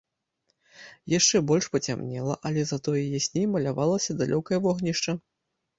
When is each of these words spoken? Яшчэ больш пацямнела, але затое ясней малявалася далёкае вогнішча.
Яшчэ 1.17 1.41
больш 1.51 1.65
пацямнела, 1.75 2.33
але 2.51 2.61
затое 2.73 3.03
ясней 3.19 3.47
малявалася 3.55 4.19
далёкае 4.25 4.57
вогнішча. 4.67 5.11